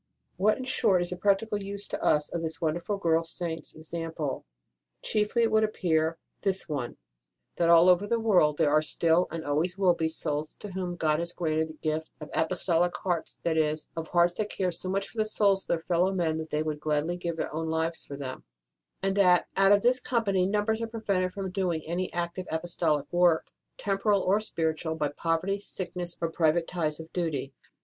[0.37, 3.75] What, in short, is the practical use to us of this wonderful girl Saint s
[3.75, 4.47] example?
[5.03, 6.97] Chiefly, it would appear, this one:
[7.57, 10.71] that all over the world there are still, and always will be, souls J 9
[10.71, 10.71] ST.
[10.71, 13.89] ROSE OF LIMA to whom God has granted the gift of apostolic hearts that is,
[13.95, 16.63] of hearts that care so much for the souls of their fellow men that they
[16.63, 18.43] would gladly give their own lives for them;
[19.03, 23.51] and that, out of this company, numbers are prevented from doing any active apostolic work,
[23.77, 27.53] temporal or spiritual, by poverty, sickness, or private ties of duty.